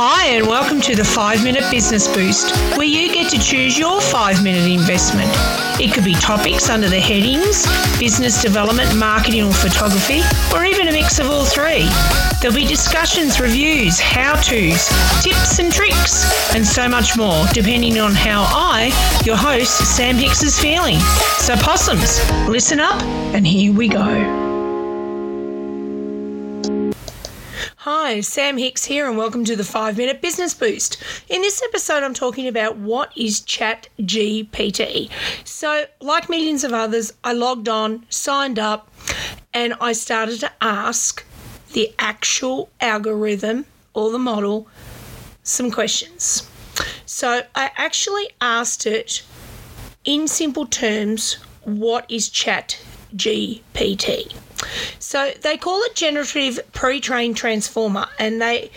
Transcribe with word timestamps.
Hi, 0.00 0.26
and 0.26 0.46
welcome 0.46 0.80
to 0.82 0.94
the 0.94 1.04
5 1.04 1.42
Minute 1.42 1.68
Business 1.72 2.06
Boost, 2.06 2.54
where 2.78 2.86
you 2.86 3.12
get 3.12 3.28
to 3.32 3.36
choose 3.36 3.76
your 3.76 4.00
5 4.00 4.44
minute 4.44 4.70
investment. 4.70 5.28
It 5.80 5.92
could 5.92 6.04
be 6.04 6.14
topics 6.14 6.70
under 6.70 6.88
the 6.88 7.00
headings 7.00 7.66
business 7.98 8.40
development, 8.40 8.96
marketing, 8.96 9.42
or 9.42 9.52
photography, 9.52 10.20
or 10.54 10.64
even 10.64 10.86
a 10.86 10.92
mix 10.92 11.18
of 11.18 11.26
all 11.26 11.44
three. 11.44 11.88
There'll 12.40 12.54
be 12.54 12.64
discussions, 12.64 13.40
reviews, 13.40 13.98
how 13.98 14.34
to's, 14.34 14.86
tips 15.20 15.58
and 15.58 15.72
tricks, 15.72 16.54
and 16.54 16.64
so 16.64 16.88
much 16.88 17.16
more, 17.16 17.44
depending 17.52 17.98
on 17.98 18.12
how 18.12 18.44
I, 18.46 18.92
your 19.24 19.36
host, 19.36 19.96
Sam 19.96 20.14
Hicks, 20.14 20.44
is 20.44 20.56
feeling. 20.56 21.00
So, 21.38 21.56
possums, 21.56 22.20
listen 22.48 22.78
up, 22.78 23.02
and 23.34 23.44
here 23.44 23.72
we 23.72 23.88
go. 23.88 24.57
Hi, 27.90 28.20
Sam 28.20 28.58
Hicks 28.58 28.84
here, 28.84 29.08
and 29.08 29.16
welcome 29.16 29.46
to 29.46 29.56
the 29.56 29.64
5 29.64 29.96
Minute 29.96 30.20
Business 30.20 30.52
Boost. 30.52 31.02
In 31.30 31.40
this 31.40 31.62
episode, 31.62 32.02
I'm 32.02 32.12
talking 32.12 32.46
about 32.46 32.76
what 32.76 33.16
is 33.16 33.40
Chat 33.40 33.88
GPT. 34.00 35.10
So, 35.44 35.86
like 36.02 36.28
millions 36.28 36.64
of 36.64 36.74
others, 36.74 37.14
I 37.24 37.32
logged 37.32 37.66
on, 37.66 38.04
signed 38.10 38.58
up, 38.58 38.92
and 39.54 39.72
I 39.80 39.94
started 39.94 40.38
to 40.40 40.52
ask 40.60 41.24
the 41.72 41.94
actual 41.98 42.68
algorithm 42.78 43.64
or 43.94 44.12
the 44.12 44.18
model 44.18 44.68
some 45.42 45.70
questions. 45.70 46.46
So, 47.06 47.40
I 47.54 47.70
actually 47.78 48.28
asked 48.42 48.84
it 48.84 49.22
in 50.04 50.28
simple 50.28 50.66
terms 50.66 51.38
what 51.64 52.04
is 52.10 52.28
Chat 52.28 52.84
GPT? 53.16 54.34
So 54.98 55.32
they 55.42 55.56
call 55.56 55.80
it 55.82 55.94
generative 55.94 56.60
pre-trained 56.72 57.36
transformer, 57.36 58.06
and 58.18 58.40
they 58.40 58.70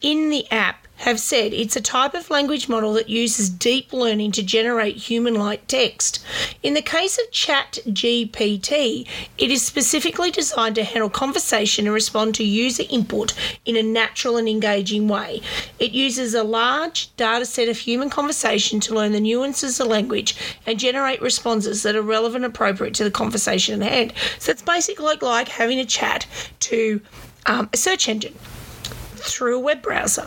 in 0.00 0.30
the 0.30 0.50
app 0.50 0.85
have 0.98 1.20
said 1.20 1.52
it's 1.52 1.76
a 1.76 1.80
type 1.80 2.14
of 2.14 2.30
language 2.30 2.68
model 2.68 2.94
that 2.94 3.08
uses 3.08 3.48
deep 3.50 3.92
learning 3.92 4.32
to 4.32 4.42
generate 4.42 4.96
human 4.96 5.34
like 5.34 5.66
text. 5.66 6.24
In 6.62 6.74
the 6.74 6.82
case 6.82 7.18
of 7.18 7.30
Chat 7.30 7.78
GPT, 7.86 9.06
it 9.38 9.50
is 9.50 9.64
specifically 9.64 10.30
designed 10.30 10.74
to 10.76 10.84
handle 10.84 11.10
conversation 11.10 11.86
and 11.86 11.94
respond 11.94 12.34
to 12.36 12.44
user 12.44 12.84
input 12.88 13.34
in 13.64 13.76
a 13.76 13.82
natural 13.82 14.36
and 14.36 14.48
engaging 14.48 15.08
way. 15.08 15.42
It 15.78 15.92
uses 15.92 16.34
a 16.34 16.42
large 16.42 17.14
data 17.16 17.44
set 17.44 17.68
of 17.68 17.78
human 17.78 18.10
conversation 18.10 18.80
to 18.80 18.94
learn 18.94 19.12
the 19.12 19.20
nuances 19.20 19.78
of 19.80 19.88
language 19.88 20.36
and 20.66 20.78
generate 20.78 21.20
responses 21.20 21.82
that 21.82 21.96
are 21.96 22.02
relevant 22.02 22.44
and 22.44 22.52
appropriate 22.52 22.94
to 22.94 23.04
the 23.04 23.10
conversation 23.10 23.82
at 23.82 23.90
hand. 23.90 24.12
So 24.38 24.52
it's 24.52 24.62
basically 24.62 25.16
like 25.20 25.48
having 25.48 25.78
a 25.78 25.84
chat 25.84 26.26
to 26.60 27.00
um, 27.46 27.68
a 27.72 27.76
search 27.76 28.08
engine 28.08 28.34
through 29.16 29.56
a 29.56 29.60
web 29.60 29.82
browser. 29.82 30.26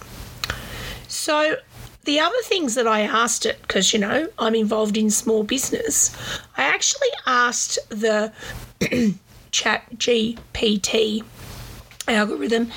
So 1.10 1.58
the 2.04 2.20
other 2.20 2.42
things 2.44 2.76
that 2.76 2.88
I 2.88 3.02
asked 3.02 3.46
it, 3.46 3.62
because 3.64 3.94
you 3.94 4.00
know 4.00 4.30
I'm 4.38 4.56
involved 4.56 4.96
in 4.96 5.10
small 5.10 5.44
business, 5.44 6.16
I 6.56 6.64
actually 6.64 7.10
asked 7.26 7.80
the 7.90 8.32
Chat 9.52 9.98
GPT 9.98 11.24
algorithm, 12.08 12.72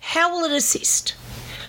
how 0.00 0.30
will 0.30 0.44
it 0.44 0.52
assist? 0.54 1.14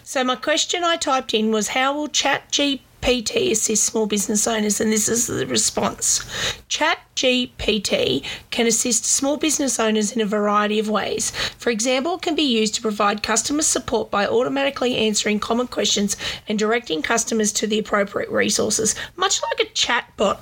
So 0.04 0.24
my 0.24 0.36
question 0.36 0.84
I 0.84 0.98
typed 0.98 1.34
in 1.34 1.52
was, 1.52 1.70
how 1.70 1.94
will 1.94 2.10
Chat 2.10 2.52
GPT 2.52 2.82
GPT 3.02 3.52
assists 3.52 3.86
small 3.86 4.06
business 4.06 4.46
owners, 4.46 4.80
and 4.80 4.92
this 4.92 5.10
is 5.10 5.26
the 5.26 5.48
response. 5.48 6.24
Chat 6.68 7.00
GPT 7.16 8.24
can 8.52 8.68
assist 8.68 9.04
small 9.04 9.36
business 9.36 9.80
owners 9.80 10.12
in 10.12 10.22
a 10.22 10.26
variety 10.26 10.78
of 10.78 10.90
ways. 10.90 11.32
For 11.58 11.72
example, 11.72 12.16
it 12.16 12.22
can 12.22 12.36
be 12.36 12.44
used 12.44 12.76
to 12.76 12.82
provide 12.82 13.24
customer 13.24 13.64
support 13.64 14.12
by 14.12 14.28
automatically 14.28 14.96
answering 14.96 15.40
common 15.40 15.68
questions 15.68 16.18
and 16.48 16.60
directing 16.60 17.02
customers 17.02 17.52
to 17.54 17.66
the 17.66 17.80
appropriate 17.80 18.30
resources, 18.30 18.94
much 19.16 19.42
like 19.42 19.60
a 19.60 19.72
chatbot 19.74 20.38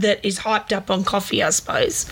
that 0.00 0.24
is 0.24 0.40
hyped 0.40 0.72
up 0.72 0.90
on 0.90 1.04
coffee, 1.04 1.42
I 1.42 1.50
suppose. 1.50 2.06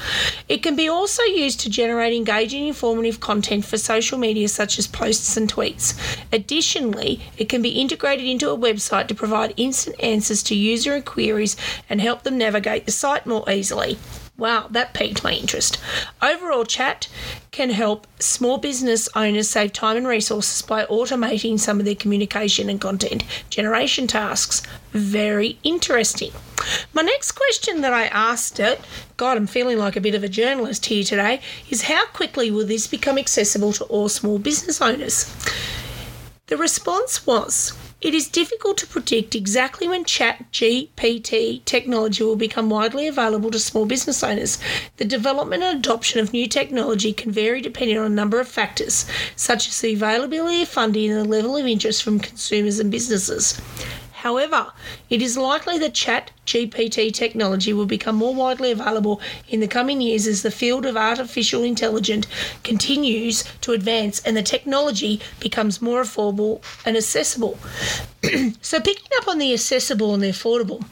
It 0.49 0.63
can 0.63 0.77
be 0.77 0.89
also 0.89 1.23
used 1.23 1.61
to 1.61 1.71
generate 1.71 2.15
engaging, 2.15 2.67
informative 2.67 3.21
content 3.21 3.65
for 3.65 3.79
social 3.79 4.19
media 4.19 4.49
such 4.49 4.79
as 4.79 4.87
posts 4.87 5.37
and 5.37 5.53
tweets. 5.53 5.95
Additionally, 6.33 7.21
it 7.39 7.49
can 7.49 7.63
be 7.63 7.81
integrated 7.81 8.27
into 8.27 8.51
a 8.51 8.59
website 8.59 9.07
to 9.09 9.15
provide 9.15 9.55
instant 9.57 9.97
answers 10.03 10.43
to 10.45 10.55
user 10.55 10.97
inquiries 10.97 11.57
and 11.89 12.01
help 12.01 12.23
them 12.23 12.39
navigate 12.39 12.87
the 12.87 12.93
site 12.93 13.27
more 13.27 13.49
easily. 13.51 13.99
Wow, 14.39 14.67
that 14.71 14.93
piqued 14.93 15.25
my 15.25 15.33
interest. 15.33 15.79
Overall, 16.21 16.65
chat 16.65 17.09
can 17.53 17.71
help 17.71 18.07
small 18.19 18.59
business 18.59 19.09
owners 19.17 19.49
save 19.49 19.73
time 19.73 19.97
and 19.97 20.07
resources 20.07 20.61
by 20.61 20.85
automating 20.87 21.59
some 21.59 21.79
of 21.79 21.87
their 21.87 21.95
communication 21.95 22.69
and 22.69 22.79
content 22.79 23.25
generation 23.49 24.07
tasks. 24.07 24.63
Very 24.93 25.59
interesting. 25.65 26.33
My 26.93 27.03
next 27.03 27.33
question 27.33 27.81
that 27.81 27.93
I 27.93 28.07
asked 28.07 28.61
it, 28.61 28.81
God, 29.17 29.37
I'm 29.37 29.47
feeling 29.47 29.79
like 29.79 29.97
a 29.97 30.01
bit 30.01 30.15
of 30.15 30.25
a 30.25 30.29
journalist 30.29 30.87
here 30.87 31.05
today, 31.05 31.41
is 31.71 31.83
how 31.83 32.07
quickly 32.07 32.51
will 32.51 32.67
this 32.67 32.87
become 32.87 33.19
accessible 33.19 33.73
to 33.75 33.85
all 33.85 34.09
small 34.09 34.39
business 34.39 34.81
owners? 34.81 35.35
The 36.47 36.57
response 36.57 37.27
was 37.27 37.73
it 38.03 38.15
is 38.15 38.29
difficult 38.29 38.77
to 38.79 38.87
predict 38.87 39.35
exactly 39.35 39.89
when 39.89 40.05
Chat 40.05 40.53
GPT 40.53 41.65
technology 41.65 42.23
will 42.23 42.37
become 42.37 42.69
widely 42.69 43.09
available 43.09 43.51
to 43.51 43.59
small 43.59 43.87
business 43.87 44.23
owners. 44.23 44.59
The 44.99 45.07
development 45.07 45.63
and 45.63 45.79
adoption 45.79 46.21
of 46.21 46.33
new 46.33 46.47
technology 46.47 47.13
can 47.13 47.33
vary 47.33 47.63
depending 47.63 47.99
on 47.99 48.05
a 48.05 48.15
number 48.15 48.39
of 48.39 48.49
factors, 48.49 49.07
such 49.35 49.69
as 49.69 49.81
the 49.81 49.95
availability 49.95 50.63
of 50.63 50.69
funding 50.69 51.11
and 51.11 51.25
the 51.25 51.29
level 51.29 51.57
of 51.57 51.67
interest 51.67 52.03
from 52.03 52.21
consumers 52.21 52.79
and 52.79 52.91
businesses. 52.91 53.61
However, 54.27 54.73
it 55.09 55.23
is 55.23 55.37
likely 55.37 55.79
that 55.79 55.95
Chat 55.95 56.33
GPT 56.47 57.15
technology 57.15 57.73
will 57.73 57.87
become 57.87 58.17
more 58.17 58.35
widely 58.35 58.73
available 58.73 59.21
in 59.49 59.61
the 59.61 59.69
coming 59.69 60.01
years 60.01 60.27
as 60.27 60.43
the 60.43 60.51
field 60.51 60.85
of 60.85 60.97
artificial 60.97 61.63
intelligence 61.63 62.27
continues 62.65 63.45
to 63.61 63.71
advance 63.71 64.21
and 64.27 64.37
the 64.37 64.43
technology 64.43 65.21
becomes 65.39 65.81
more 65.81 66.03
affordable 66.03 66.61
and 66.85 66.97
accessible. 66.97 67.57
so, 68.61 68.81
picking 68.81 69.13
up 69.19 69.29
on 69.29 69.39
the 69.39 69.53
accessible 69.53 70.13
and 70.13 70.25
the 70.25 70.31
affordable. 70.31 70.85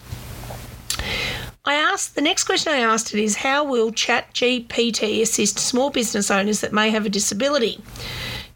I 1.64 1.74
asked 1.74 2.14
the 2.14 2.22
next 2.22 2.44
question 2.44 2.72
I 2.72 2.78
asked 2.78 3.12
it 3.12 3.20
is 3.20 3.34
how 3.34 3.64
will 3.64 3.90
ChatGPT 3.90 5.20
assist 5.22 5.58
small 5.58 5.90
business 5.90 6.30
owners 6.30 6.60
that 6.60 6.72
may 6.72 6.90
have 6.90 7.04
a 7.04 7.08
disability? 7.08 7.82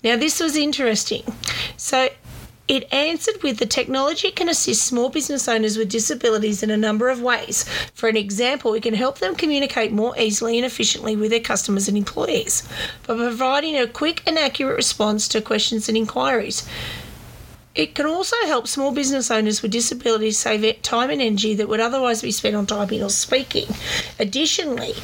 Now 0.05 0.17
this 0.17 0.39
was 0.39 0.55
interesting. 0.55 1.25
So 1.77 2.11
it 2.69 2.93
answered 2.93 3.43
with 3.43 3.59
the 3.59 3.67
technology 3.67 4.31
can 4.31 4.49
assist 4.49 4.83
small 4.83 5.09
business 5.09 5.49
owners 5.49 5.79
with 5.79 5.89
disabilities 5.89 6.63
in 6.63 6.71
a 6.71 6.77
number 6.77 7.09
of 7.09 7.23
ways. 7.23 7.65
For 7.95 8.09
an 8.11 8.17
example, 8.17 8.75
it 8.75 8.83
can 8.83 8.95
help 8.95 9.19
them 9.19 9.35
communicate 9.35 9.91
more 9.91 10.17
easily 10.19 10.59
and 10.59 10.67
efficiently 10.67 11.17
with 11.17 11.31
their 11.31 11.41
customers 11.41 11.89
and 11.89 11.97
employees 11.97 12.69
by 13.07 13.17
providing 13.17 13.77
a 13.77 13.87
quick 13.87 14.23
and 14.27 14.39
accurate 14.39 14.77
response 14.77 15.27
to 15.29 15.41
questions 15.41 15.89
and 15.89 15.97
inquiries. 15.97 16.69
It 17.75 17.95
can 17.95 18.07
also 18.07 18.37
help 18.47 18.67
small 18.67 18.93
business 18.93 19.31
owners 19.31 19.63
with 19.63 19.71
disabilities 19.71 20.39
save 20.39 20.83
time 20.83 21.11
and 21.11 21.23
energy 21.23 21.55
that 21.55 21.69
would 21.69 21.81
otherwise 21.81 22.23
be 22.23 22.33
spent 22.33 22.57
on 22.57 22.67
typing 22.67 23.03
or 23.03 23.09
speaking. 23.09 23.69
Additionally, 24.19 24.95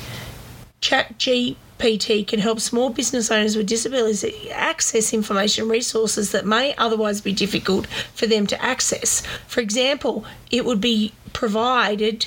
ChatGPT 0.82 1.56
PT 1.78 2.26
can 2.26 2.40
help 2.40 2.60
small 2.60 2.90
business 2.90 3.30
owners 3.30 3.56
with 3.56 3.66
disabilities 3.66 4.24
access 4.52 5.12
information 5.12 5.68
resources 5.68 6.30
that 6.32 6.46
may 6.46 6.74
otherwise 6.76 7.20
be 7.20 7.32
difficult 7.32 7.86
for 8.14 8.26
them 8.26 8.46
to 8.46 8.64
access. 8.64 9.22
For 9.46 9.60
example, 9.60 10.24
it 10.50 10.64
would 10.64 10.80
be 10.80 11.12
provided 11.32 12.26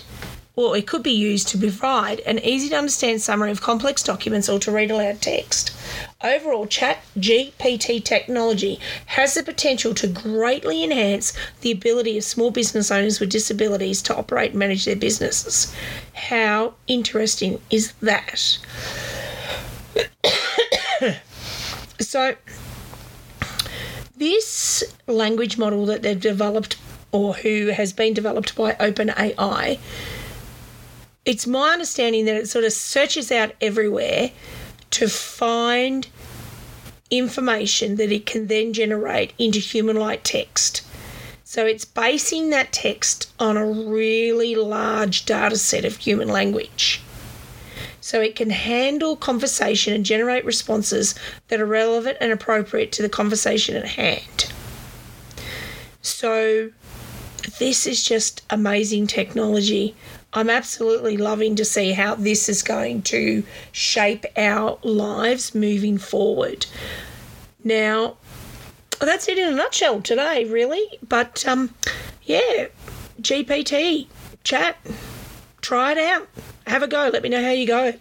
or 0.58 0.76
it 0.76 0.88
could 0.88 1.04
be 1.04 1.12
used 1.12 1.48
to 1.48 1.58
provide 1.58 2.20
an 2.22 2.40
easy 2.40 2.68
to 2.70 2.76
understand 2.76 3.22
summary 3.22 3.52
of 3.52 3.62
complex 3.62 4.02
documents 4.02 4.50
or 4.50 4.58
to 4.58 4.72
read 4.72 4.90
aloud 4.90 5.22
text. 5.22 5.72
Overall, 6.24 6.66
Chat 6.66 6.98
GPT 7.16 8.04
technology 8.04 8.80
has 9.06 9.36
the 9.36 9.44
potential 9.44 9.94
to 9.94 10.08
greatly 10.08 10.84
enhance 10.84 11.32
the 11.62 11.72
ability 11.72 12.18
of 12.18 12.24
small 12.24 12.50
business 12.50 12.90
owners 12.90 13.20
with 13.20 13.30
disabilities 13.30 14.02
to 14.02 14.16
operate 14.16 14.52
and 14.52 14.60
manage 14.60 14.86
their 14.86 14.96
businesses. 14.96 15.72
How 16.16 16.74
interesting 16.88 17.62
is 17.70 17.94
that? 18.02 18.58
So, 22.00 22.36
this 24.18 24.84
language 25.08 25.58
model 25.58 25.86
that 25.88 26.02
they've 26.02 26.20
developed 26.20 26.78
or 27.12 27.34
who 27.34 27.68
has 27.68 27.94
been 27.94 28.14
developed 28.14 28.56
by 28.56 28.74
OpenAI, 28.74 29.80
it's 31.26 31.48
my 31.48 31.70
understanding 31.70 32.26
that 32.26 32.36
it 32.36 32.48
sort 32.48 32.66
of 32.66 32.74
searches 32.74 33.32
out 33.32 33.54
everywhere 33.62 34.32
to 34.92 35.08
find 35.08 36.08
information 37.10 37.96
that 37.96 38.12
it 38.12 38.26
can 38.26 38.48
then 38.48 38.74
generate 38.74 39.34
into 39.38 39.60
human 39.60 39.96
like 39.96 40.24
text. 40.24 40.86
So 41.44 41.66
it's 41.66 41.86
basing 41.86 42.50
that 42.50 42.74
text 42.74 43.32
on 43.40 43.56
a 43.56 43.66
really 43.66 44.56
large 44.56 45.26
data 45.26 45.58
set 45.58 45.86
of 45.86 45.98
human 45.98 46.28
language 46.28 47.02
so 48.08 48.22
it 48.22 48.38
can 48.38 48.50
handle 48.50 49.18
conversation 49.18 49.94
and 49.94 50.06
generate 50.06 50.46
responses 50.46 51.14
that 51.50 51.60
are 51.60 51.66
relevant 51.66 52.18
and 52.22 52.32
appropriate 52.32 52.90
to 52.90 53.02
the 53.02 53.10
conversation 53.10 53.76
at 53.76 53.84
hand. 53.84 54.50
So, 56.02 56.72
this 57.60 57.86
is 57.86 58.02
just 58.02 58.46
amazing 58.50 59.08
technology. 59.08 59.94
I'm 60.32 60.50
absolutely 60.50 61.18
loving 61.18 61.58
to 61.58 61.66
see 61.66 61.92
how 61.92 62.16
this 62.16 62.48
is 62.48 62.64
going 62.64 63.02
to 63.02 63.44
shape 63.74 64.24
our 64.38 64.80
lives 64.84 65.54
moving 65.54 65.98
forward. 65.98 66.66
Now, 67.66 68.16
that's 69.02 69.28
it 69.28 69.38
in 69.38 69.52
a 69.52 69.56
nutshell 69.58 70.02
today, 70.02 70.46
really. 70.46 70.98
But 71.06 71.46
um, 71.46 71.76
yeah, 72.24 72.68
GPT, 73.22 74.08
chat, 74.46 74.78
try 75.60 75.92
it 75.92 75.98
out. 75.98 76.30
Have 76.68 76.84
a 76.84 76.88
go. 76.88 77.10
Let 77.12 77.24
me 77.24 77.30
know 77.30 77.42
how 77.42 77.52
you 77.52 77.66
go. 77.66 77.94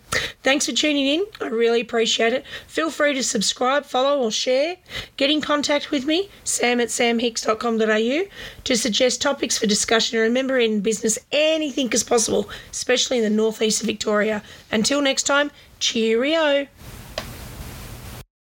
Thanks 0.43 0.67
for 0.67 0.73
tuning 0.73 1.07
in. 1.07 1.25
I 1.41 1.47
really 1.47 1.81
appreciate 1.81 2.33
it. 2.33 2.45
Feel 2.67 2.91
free 2.91 3.15
to 3.15 3.23
subscribe, 3.23 3.85
follow, 3.85 4.21
or 4.21 4.33
share. 4.33 4.77
Get 5.17 5.31
in 5.31 5.41
contact 5.41 5.93
with 5.93 6.05
me, 6.05 6.31
sam 6.43 6.81
at 6.81 6.89
samhicks.com.au, 6.89 8.23
to 8.65 8.77
suggest 8.77 9.23
topics 9.23 9.57
for 9.57 9.67
discussion. 9.67 10.19
Remember, 10.19 10.59
in 10.59 10.81
business, 10.81 11.17
anything 11.31 11.93
is 11.93 12.03
possible, 12.03 12.51
especially 12.73 13.19
in 13.19 13.23
the 13.23 13.31
northeast 13.31 13.83
of 13.83 13.87
Victoria. 13.87 14.43
Until 14.73 15.01
next 15.01 15.23
time, 15.23 15.53
cheerio. 15.79 16.67